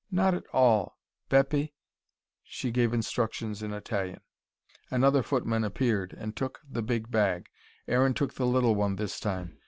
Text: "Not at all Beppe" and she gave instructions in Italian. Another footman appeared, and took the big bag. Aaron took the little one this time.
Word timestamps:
"Not 0.09 0.33
at 0.33 0.47
all 0.51 0.97
Beppe" 1.29 1.55
and 1.59 1.69
she 2.43 2.71
gave 2.71 2.91
instructions 2.91 3.61
in 3.61 3.71
Italian. 3.71 4.21
Another 4.89 5.21
footman 5.21 5.63
appeared, 5.63 6.11
and 6.17 6.35
took 6.35 6.59
the 6.67 6.81
big 6.81 7.11
bag. 7.11 7.49
Aaron 7.87 8.15
took 8.15 8.33
the 8.33 8.47
little 8.47 8.73
one 8.73 8.95
this 8.95 9.19
time. 9.19 9.59